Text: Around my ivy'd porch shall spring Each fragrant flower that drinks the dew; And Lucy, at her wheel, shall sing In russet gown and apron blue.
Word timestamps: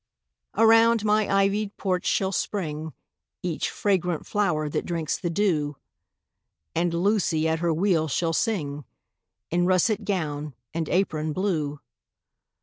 Around 0.57 1.05
my 1.05 1.31
ivy'd 1.31 1.77
porch 1.77 2.07
shall 2.07 2.31
spring 2.31 2.93
Each 3.43 3.69
fragrant 3.69 4.25
flower 4.25 4.67
that 4.67 4.83
drinks 4.83 5.19
the 5.19 5.29
dew; 5.29 5.75
And 6.73 6.91
Lucy, 6.91 7.47
at 7.47 7.59
her 7.59 7.71
wheel, 7.71 8.07
shall 8.07 8.33
sing 8.33 8.83
In 9.51 9.67
russet 9.67 10.03
gown 10.03 10.55
and 10.73 10.89
apron 10.89 11.33
blue. 11.33 11.81